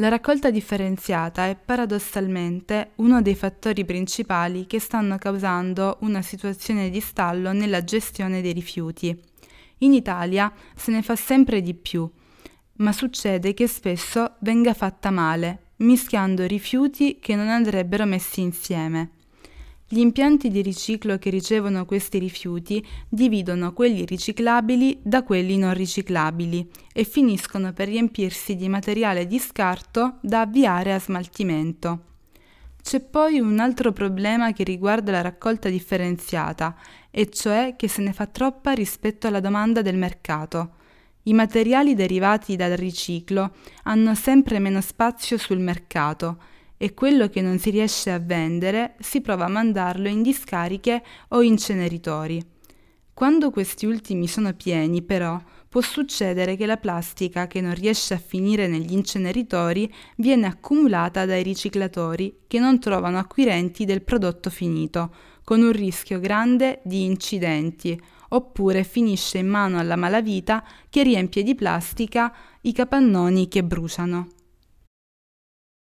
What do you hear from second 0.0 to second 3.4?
La raccolta differenziata è paradossalmente uno dei